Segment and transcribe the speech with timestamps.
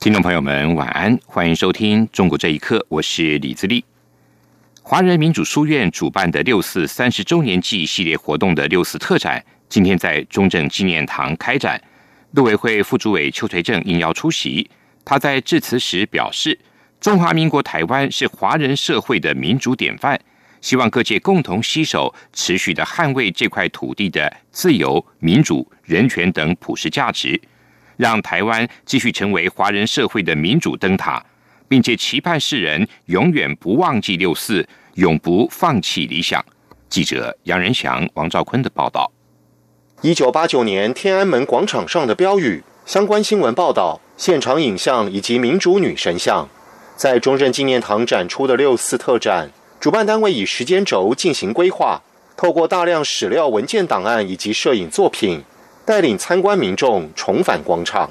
[0.00, 3.84] 听众朋友们，晚安，欢迎收听《中国这一刻》，我是李自立。
[4.80, 11.78] 华人民主书院主办的六四三十周年祭系列活动的六四特展，今天在中正纪念堂开展。
[12.30, 14.70] 陆委会副主委邱垂正应邀出席。
[15.04, 16.58] 他在致辞时表示
[16.98, 20.18] ：“中华民国台湾是华人社会的民主典范，
[20.62, 27.38] 希望各界共同携手，持续的捍卫这块土地的自由、民主、人权等普世价值。”
[28.00, 31.22] 让台湾继续成为华人社会的民主灯塔，
[31.68, 36.42] 并且期盼世人永远不忘记六四，永不放弃理想。
[36.88, 39.12] 记者杨仁祥、王兆坤的报道。
[40.00, 46.48] 一九八九年天安门广场上的标语、相关新闻报道、现场影像以及民主女神像，
[46.96, 52.00] 在中正纪念堂展出的六四特展，主办单位以时间轴进行规划，
[52.34, 55.42] 透过大量史料文件档案以及摄影作品。
[55.90, 58.08] 带领参观民众重返广场。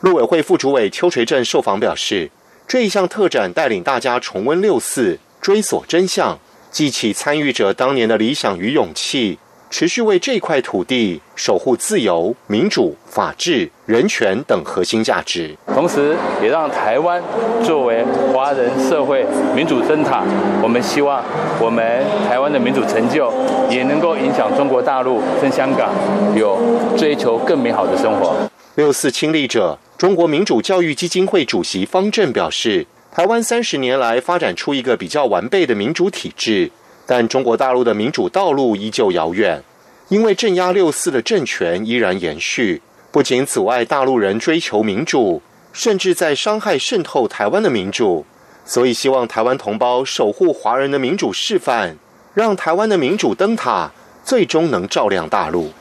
[0.00, 2.30] 陆委会副主委邱垂正受访表示，
[2.66, 6.38] 这一项特展带领大家重温六四，追索真相，
[6.70, 9.38] 记起参与者当年的理想与勇气。
[9.72, 17.22] 持续为这块土地守护自由、民主、法治、人权等核心价值，同时也让台湾
[17.64, 19.24] 作为华人社会
[19.56, 20.22] 民主灯塔，
[20.62, 21.24] 我们希望
[21.58, 23.32] 我们台湾的民主成就
[23.70, 25.90] 也能够影响中国大陆跟香港，
[26.36, 26.58] 有
[26.94, 28.36] 追求更美好的生活。
[28.74, 36.70] 六四亲历者、中国民主教育基金会主席方正表示，台湾三十年来发展出一个比较完备的民主体制。
[37.06, 39.62] 但中国大陆的民主道路依旧遥远，
[40.08, 48.24] 因为镇压六四的政权依然延续，不仅阻碍大陆人追求民主，甚至在伤害渗透台湾的民主。
[48.64, 51.96] 所以，希望台湾同胞守护华人的民主示范，
[52.32, 53.90] 让台湾的民主灯塔
[54.24, 55.72] 最终能照亮大陆。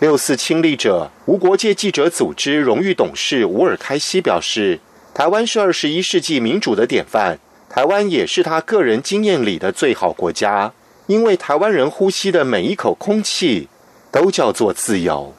[0.00, 4.80] 六四亲历者无国界记者组织荣誉董事吴尔开西表示
[5.14, 7.38] ：“台湾是二十一世纪民主的典范。”
[7.74, 10.72] 台湾也是他个人经验里的最好国家，
[11.08, 13.68] 因为台湾人呼吸的每一口空气
[14.12, 15.34] 都叫做自由。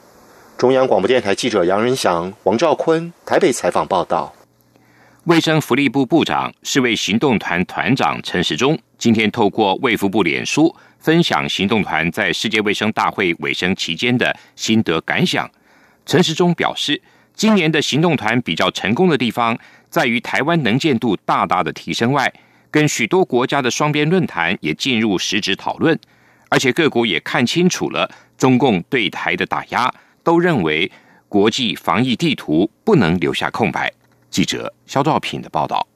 [0.58, 4.34] 中央广播电台记者杨仁祥、王兆坤台北采访报道。
[5.24, 15.50] 卫生福利部部长、世卫行动团团长陈时中今天透过卫福部脸书分享行动团在世界卫生大会尾声期间的心得感想。
[16.04, 17.00] 陈时中表示，
[17.32, 19.58] 今年的行动团比较成功的地方。
[19.96, 22.30] 在于台湾能见度大大的提升外，
[22.70, 25.98] 跟许多国家的双边论坛也进入实质讨论，
[26.50, 29.90] 而且各国也看清楚了中共对台的打压，
[30.22, 30.92] 都认为
[31.30, 33.90] 国际防疫地图不能留下空白。
[34.28, 35.86] 记者肖兆品的报道。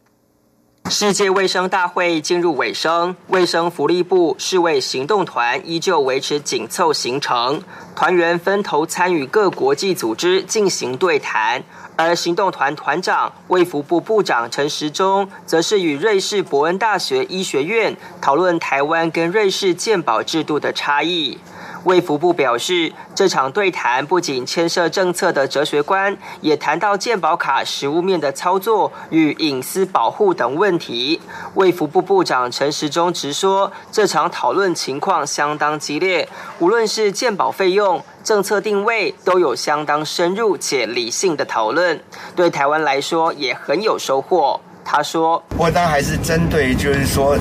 [0.88, 7.62] 世界卫生大会进入尾声，卫生福利部世卫行动团依旧维持紧凑行程，
[7.94, 11.62] 团员分头参与各国际组织进行对谈。
[12.02, 21.38] 而行动团团长、卫福部部长陈时中，则是与瑞士伯恩大学医学院讨论台湾跟瑞士健保制度的差异。
[21.84, 31.20] 卫福部表示，这场对谈不仅牵涉政策的哲学观，也谈到健保卡实物面的操作与隐私保护等问题。
[31.54, 42.02] 卫福部部长陈时中直说，这场讨论情况相当激烈，无论是健保费用、政策定位，都有相当深入且理性的讨论，
[42.36, 44.60] 对台湾来说也很有收获。
[44.84, 47.36] 他说：“我当还是针对，就是说，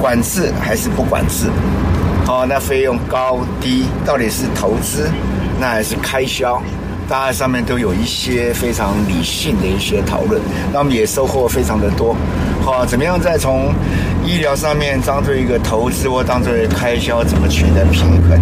[0.00, 1.48] 管制还是不管制。”
[2.26, 5.08] 好，那费用高低到底是投资，
[5.60, 6.60] 那还是开销？
[7.08, 10.42] 大家上面都有一些非常理性的一些讨论，
[10.72, 12.16] 那我们也收获非常的多。
[12.64, 13.72] 好，怎么样再从
[14.24, 18.40] 医疗上面当做一个投资或当做开销，怎么取得平衡？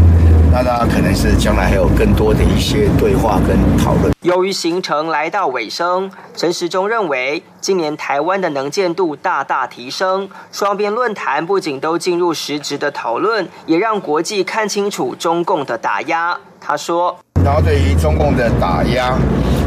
[0.56, 4.12] 那大家可能是将来还有更多的一些对话跟讨论。
[4.22, 16.38] 由于行程来到尾声，陈时中认为，今年台湾的能见度大大提升，双边论坛不仅都进入实质的讨论，也让国际看清楚中共的打压。
[16.60, 19.18] 他说：“然后对于中共的打压，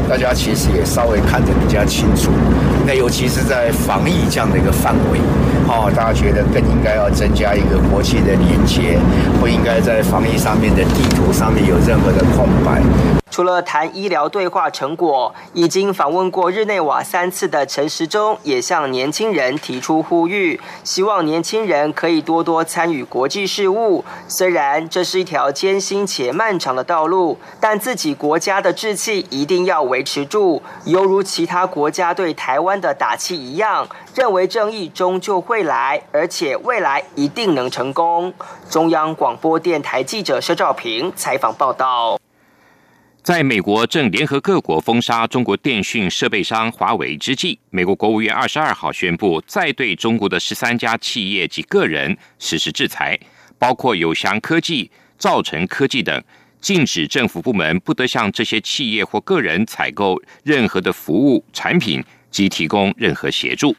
[0.08, 2.30] 大家其实也稍微看得比较清楚。
[2.86, 5.20] 那尤其是在防疫这样的一个范围，
[5.68, 8.98] 哦，大家觉得更应该要增加一个国际的连接，
[9.38, 12.80] 不应该在防疫上面的地图上面有任何的空白。”
[13.38, 24.04] 除了谈医疗对话成果，已经访问过日内瓦三次的陈时中，也向年轻人提出呼吁，希望年轻人可以多多参与国际事务。
[24.26, 33.86] 虽然这是一条艰辛且漫长的道路，但自己国家的志气一定要维持住，犹如其他国家对台湾的打气一样，
[34.16, 38.34] 认为正义终究会来，而且未来一定能成功。
[38.68, 42.17] 中央广播电台记者佘兆平采访报道。
[43.28, 53.20] 在美国正联合各国封杀中国电讯设备商华为之际，美国国务院二十二号宣布，再对中国的十三家企业及个人实施制裁，
[53.58, 56.24] 包括友翔科技、兆成科技等，
[56.62, 63.76] 禁止政府部门不得向这些企业或个人采购任何的服务产品及提供任何协助。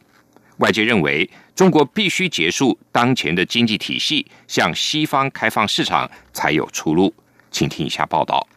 [0.58, 7.12] 外界认为，中国必须结束当前的经济体系，向西方开放市场才有出路。
[7.50, 8.48] 请听以下报道。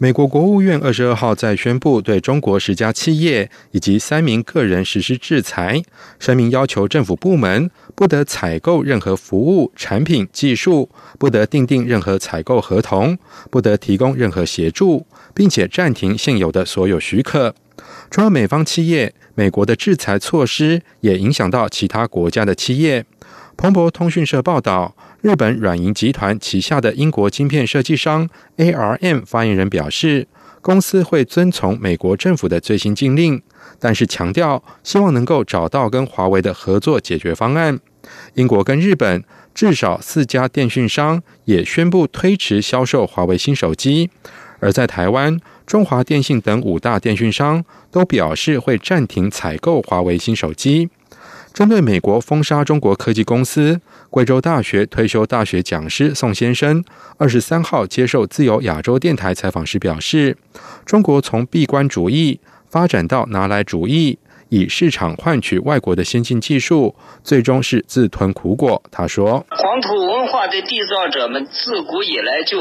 [0.00, 5.82] 美国国务院二十二号在宣布对中国十家企业以及三名个人实施制裁，
[6.20, 13.18] 声明要求政府部门不得采购任何服务、产品、技术，不得订定任何采购合同，
[13.50, 15.04] 不得提供任何协助，
[15.34, 17.52] 并且暂停现有的所有许可。
[18.08, 23.04] 除了美方企业，美国的制裁措施也影响到其他国家的企业。
[23.58, 24.94] 彭博通讯社报道。
[25.20, 30.28] 日本软银集团旗下的英国晶片设计商 ARM 发言人表示，
[30.62, 33.42] 公司会遵从美国政府的最新禁令，
[33.80, 37.80] 但是强调希望能够找到跟华为的合作解决方案。
[38.34, 44.08] 英国跟日本至少四家电讯商也宣布推迟销售华为新手机，
[44.60, 50.90] 而在台湾，中华电信等五大电讯商都表示会暂停采购华为新手机。
[51.58, 56.84] 针对美国封杀中国科技公司，贵州大学退休大学讲师宋先生
[57.16, 60.36] 二十三号接受自由亚洲电台采访时表示
[60.86, 62.38] ：“中国从闭关主义
[62.70, 64.20] 发展到拿来主义，
[64.50, 66.94] 以市场换取外国的先进技术，
[67.24, 72.56] 最终是自吞苦果。”他说：“黄土文化的缔造者们自古以来就。”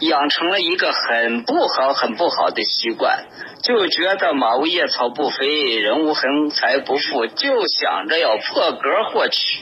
[0.00, 3.26] 养成了一个很不好、很不好的习惯，
[3.62, 9.58] 就觉得马无夜草不肥，人无横财不富，就想着要破格获取，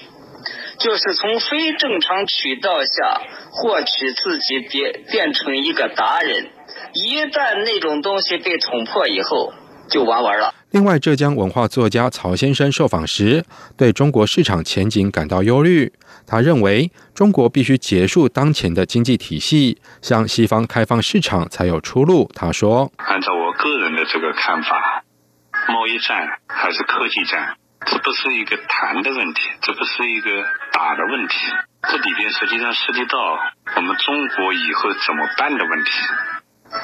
[0.79, 3.21] 就是从非正常渠道下
[3.51, 6.51] 获取自己变变成一个达人。
[6.95, 9.53] 一旦那种东西被捅破以后，
[9.91, 10.55] 就完完了。
[10.71, 13.43] 另外，浙江文化作家曹先生受访时，
[13.77, 15.91] 对中国市场前景感到忧虑。
[16.27, 22.31] 他认为，中国必须结束当前的经济体系，向西方开放市场才有出路。
[22.35, 25.05] 他说：“按照我个人的这个看法，
[25.69, 27.57] 贸易战还是科技战，
[27.87, 30.31] 这不是一个谈的问题，这不是一个
[30.75, 31.37] 打的问题，
[31.89, 33.17] 这里边实际上涉及到
[33.77, 35.91] 我们中国以后怎么办的问题。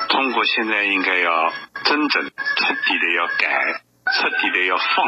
[0.08, 1.52] 中国现在应该要
[1.84, 2.30] 真正
[2.64, 5.06] 彻底的要改，彻底的要放，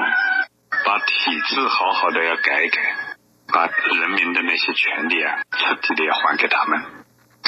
[0.84, 2.82] 把体制好好的要改一改。”
[3.48, 6.95] 把人民的那些权利啊，彻底的要还给他们。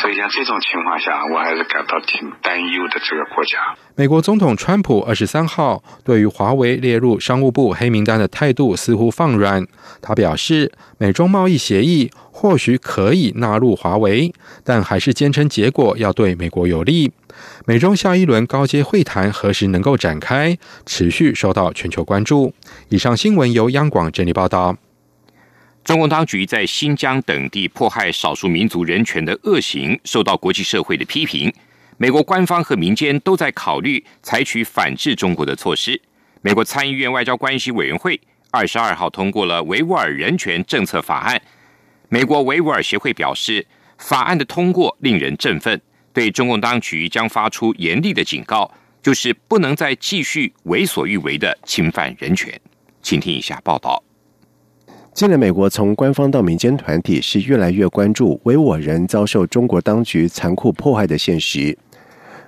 [0.00, 3.00] 所以像这种情况下，我还是感到挺担忧的。
[3.00, 3.58] 这个国家，
[3.96, 9.66] 美国总统川普二十三号对于华为列入商务部黑名单的态度似乎放软。
[10.00, 17.12] 他表示，美中贸易协议或许可以纳入华为，但还是坚称结果要对美国有利。
[17.66, 20.56] 美中下一轮高阶会谈何时能够展开，
[20.86, 22.52] 持续受到全球关注。
[22.88, 24.76] 以上新闻由央广整理报道。
[25.84, 31.50] 中共当局在新疆等地迫害少数民族人权的恶行受到国际社会的批评。
[31.96, 36.00] 美国官方和民间都在考虑采取反制中国的措施。
[36.42, 38.20] 美国参议院外交关系委员会
[38.50, 41.40] 二十二号通过了维吾尔人权政策法案。
[42.08, 43.66] 美国维吾尔协会表示，
[43.98, 45.80] 法案的通过令人振奋，
[46.12, 48.70] 对中共当局将发出严厉的警告，
[49.02, 52.60] 就是不能再继续为所欲为的侵犯人权。
[53.02, 54.02] 请听一下报道。
[55.18, 61.76] 近来，美国从官方到民间团体是越来越关注维吾尔人遭受中国当局残酷迫害的现实。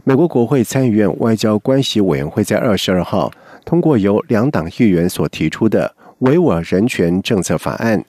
[0.04, 3.28] 美国国会参议院外交关系委员会在二十二号
[3.64, 8.04] 通过由两党议员所提出的维吾尔人权政策法案，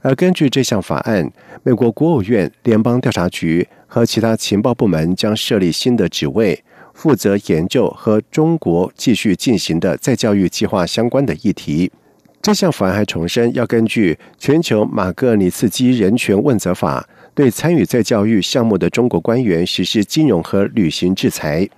[0.00, 1.30] 而根据这项法案，
[1.62, 11.92] 美国国务院、联邦调查局和其他情报部门将设立新的职位，负责研究和中国继续进行的再教育计划相关的议题。
[12.42, 21.68] 这项法案还重申，要根据全球马格尼茨基人权问责法，对参与在教育项目的中国官员实施金融和旅行制裁。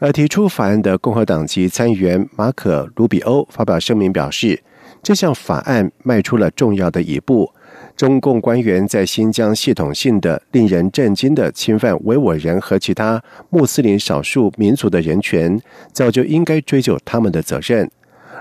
[0.00, 4.62] 而提出法案的共和党籍参议员马可·卢比欧发表声明表示，
[5.02, 7.52] 这项法案迈出了重要的一步，
[7.96, 15.60] 中共官员在新疆系统性的、令人震惊的侵犯维吾尔人和其他穆斯林少数民族的人权，
[15.92, 17.90] 早就应该追究他们的责任。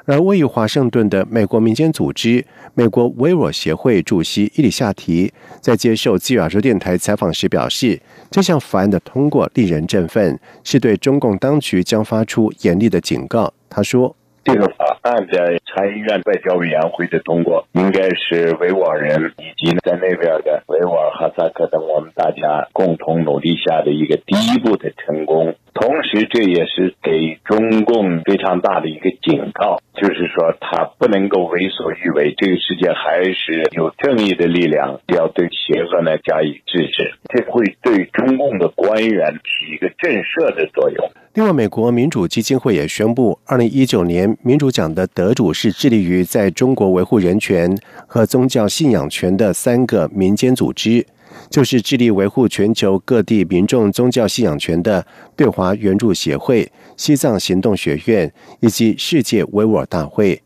[0.05, 7.99] 而位于华盛顿的美国民间组织美国维吾尔协会主席伊里夏提在接受自由亚洲电台采访时表示，
[8.31, 13.53] 这项法案的通过令人振奋，是对中共当局将发出严厉的警告。
[13.69, 14.15] 他说。
[14.43, 25.55] 这个法案在参议院外交委员会的通过，应该是维吾尔人以及在那边的维吾尔、哈萨克等我们大家共同努力下的一个第一步的成功。
[25.73, 32.33] 同时，这也是给中共非常大的一个警告，就是说他不能够为所欲为。
[32.35, 37.13] 这个世界还是有正义的力量，要对邪恶呢加以制止。
[37.29, 41.11] 这会对中共的官员起一个震慑的作用。
[41.35, 47.77] 另外，美国民主基金会也宣布，二零一九年民主奖的得主是致力于在中国维护人权
[48.07, 51.05] 和宗教信仰权的三个民间组织，
[51.51, 60.41] 就是致力维护全球各地民众宗教信仰权的对华援助协会、西藏行动学院以及世界维吾尔大会。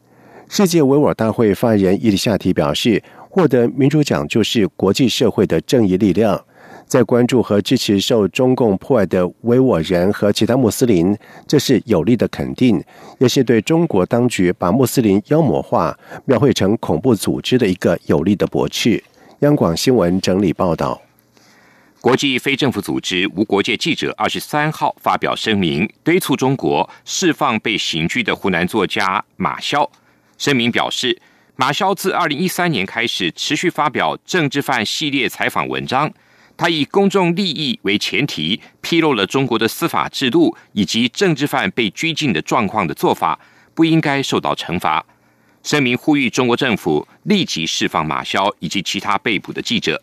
[0.50, 6.44] 世界维吾尔大会发言人伊里夏提表示，获得民主奖就是国际社会的正义力量。
[6.92, 11.18] 在关注和支持受中共迫害的维吾尔人和其他穆斯林，
[11.48, 12.84] 这是有力的肯定，
[13.18, 19.02] 也是对中国当局把穆斯林妖魔化、描绘成恐怖组织的一个有力的驳斥。
[19.40, 21.02] 央广新闻整理报道：
[22.02, 29.90] 国际非政府组织无国界记者二十三号发表声明，敦促中国释放被刑拘的湖南作家马潇。
[30.38, 31.18] 声明表示，
[31.56, 36.12] 马潇自二零一三年开始持续发表政治犯系列采访文章。
[36.62, 43.40] 他以公众利益为前提，披露了中国的司法制度以及政治犯被拘禁的状况的做法，
[43.74, 45.04] 不应该受到惩罚。
[45.64, 50.00] 声明呼吁中国政府立即释放马骁以及其他被捕的记者。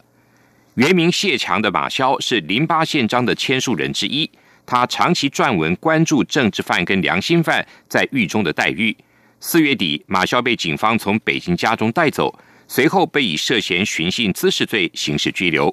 [0.74, 4.28] 原名谢强的马骁是零八宪章的签署人之一，
[4.66, 8.96] 他长期撰文关注政治犯跟良心犯在狱中的待遇。
[9.38, 12.36] 四月底，马骁被警方从北京家中带走，
[12.66, 15.72] 随后被以涉嫌寻衅滋事罪刑事拘留。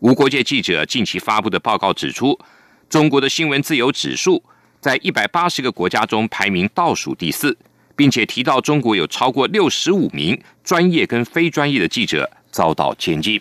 [0.00, 2.38] 无国界记者近期发布的报告指出，
[2.90, 4.44] 中国的新闻自由指数
[4.78, 7.56] 在一百八十个国家中排名倒数第四，
[7.96, 13.40] 并且提到中国有超过六十五名专业跟非专业的记者遭到监禁。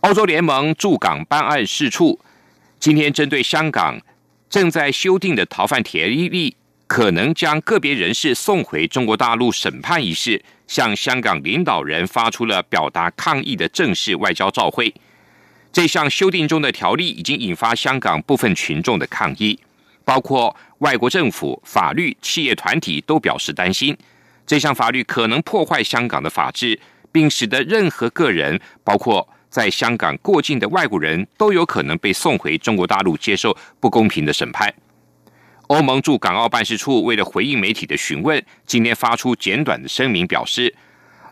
[0.00, 2.20] 欧洲联盟驻港办案事处
[2.78, 3.98] 今天针对香港
[4.50, 6.56] 正在修订的逃犯条例。
[6.94, 14.94] 可能将个别人士送回中国大陆审判一事，向香港领导人发出了表达抗议的正式外交照会。
[15.72, 19.58] 这项修订中的条例已经引发香港部分群众的抗议，
[20.04, 23.98] 包括外国政府、法律、企业团体都表示担心。
[24.46, 26.78] 这项法律可能破坏香港的法治，
[27.10, 34.72] 并使得任何个人，包括在香港过境的外国人都有可能被送回中国大陆接受不公平的审判。
[35.74, 40.72] 欧盟驻港澳办事处为了回应媒体的询问，今天发出简短的声明，表示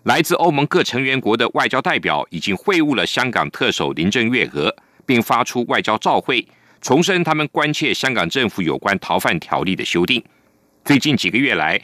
[0.03, 4.75] 来自欧盟各成员国的外交代表已经会晤了香港特首林郑月娥，
[5.07, 6.45] 并发出外交照会，
[6.81, 10.21] 重申他们关切香港政府有关逃犯条例的修订。
[10.85, 11.81] 最近几个月来，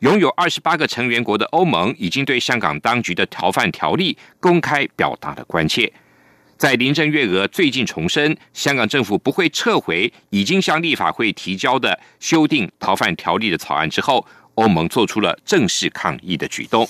[0.00, 5.90] 拥有二十八个成员国的欧盟已经对香港当局的逃犯条例公开表达了关切。
[6.62, 16.88] 在林郑月娥最近重申香港政府不会撤回已经向立法会提交的修订逃犯条例的草案之后，欧盟做出了正式抗议的举动。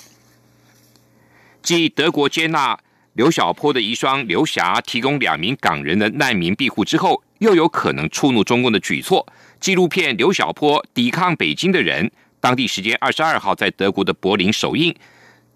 [1.63, 2.77] 继德国接纳
[3.13, 9.25] 刘晓波的遗孀刘霞提供两名港人的难民庇护之后，又有可能触怒中共的举措。
[9.59, 12.05] 纪录片《刘晓波抵抗北京的人》，
[12.39, 14.95] 当地时间二十二号在德国的柏林首映。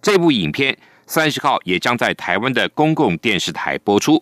[0.01, 0.75] 这部影片。
[1.07, 4.21] 三十号也将在台湾的公共电视台播出。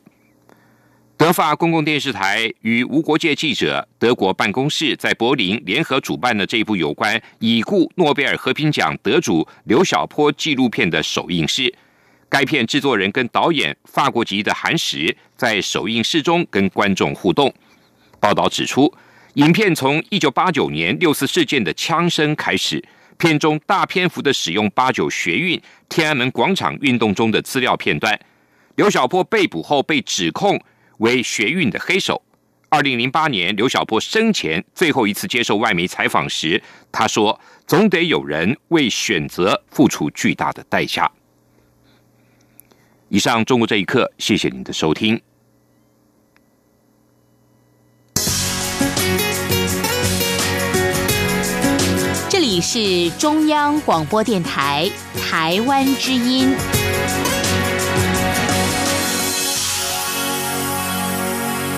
[1.18, 11.74] 德法公共电视台与无国界记者德国办公室在柏林联合主办的这部有关已故诺贝尔和平奖得主刘晓波纪录片的首映式。
[12.30, 17.51] 该片制作人跟导演法国籍的韩石在首映式中跟观众互动。
[18.20, 18.94] 报道指出，
[19.36, 22.84] 影片从一九八九年六四事件的枪声开始。
[23.17, 28.19] 片中大篇幅的使用八九学运、天安门广场运动中的资料片段。
[28.75, 30.62] 刘晓波被捕后被指控
[30.98, 32.22] 为学运的黑手。
[32.67, 41.10] 二零零八年，刘晓波生前最后一次接受外媒采访时，他说：“总得有人为选择付出巨大的代价。”
[43.07, 45.22] 以上，中国这一刻，谢谢您的收听。
[52.55, 56.55] 你是中央广播电台台湾之音。